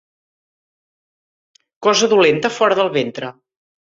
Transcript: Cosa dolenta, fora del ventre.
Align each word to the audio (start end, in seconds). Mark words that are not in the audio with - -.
Cosa 1.87 2.09
dolenta, 2.13 2.51
fora 2.57 2.79
del 2.81 2.91
ventre. 2.97 3.31